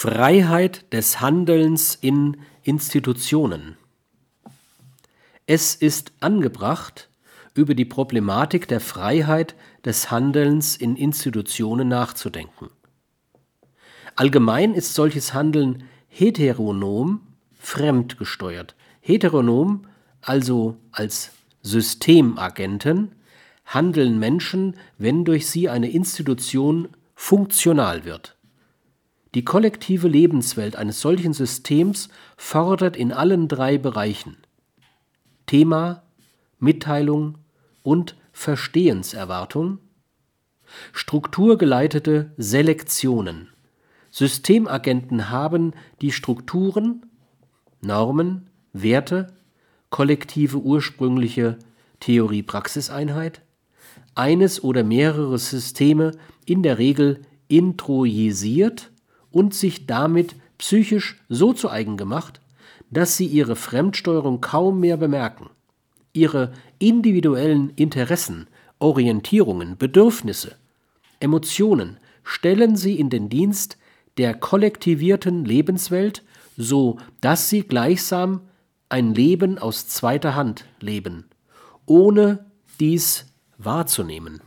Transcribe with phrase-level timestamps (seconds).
[0.00, 3.76] Freiheit des Handelns in Institutionen.
[5.46, 7.08] Es ist angebracht,
[7.54, 12.70] über die Problematik der Freiheit des Handelns in Institutionen nachzudenken.
[14.14, 17.22] Allgemein ist solches Handeln heteronom,
[17.58, 18.76] fremdgesteuert.
[19.00, 19.88] Heteronom,
[20.20, 23.16] also als Systemagenten,
[23.66, 26.86] handeln Menschen, wenn durch sie eine Institution
[27.16, 28.37] funktional wird.
[29.38, 34.36] Die kollektive Lebenswelt eines solchen Systems fordert in allen drei Bereichen
[35.46, 36.02] Thema,
[36.58, 37.38] Mitteilung
[37.84, 39.78] und Verstehenserwartung
[40.92, 43.50] strukturgeleitete Selektionen.
[44.10, 47.06] Systemagenten haben die Strukturen,
[47.80, 49.34] Normen, Werte,
[49.88, 51.60] kollektive ursprüngliche
[52.00, 53.42] Theorie-Praxiseinheit,
[54.16, 56.10] eines oder mehrere Systeme
[56.44, 58.90] in der Regel introjisiert
[59.30, 62.40] und sich damit psychisch so zu eigen gemacht,
[62.90, 65.50] dass sie ihre Fremdsteuerung kaum mehr bemerken.
[66.12, 68.46] Ihre individuellen Interessen,
[68.78, 70.56] Orientierungen, Bedürfnisse,
[71.20, 73.76] Emotionen stellen sie in den Dienst
[74.16, 76.24] der kollektivierten Lebenswelt,
[76.56, 78.40] so dass sie gleichsam
[78.88, 81.24] ein Leben aus zweiter Hand leben,
[81.86, 82.46] ohne
[82.80, 83.26] dies
[83.58, 84.40] wahrzunehmen.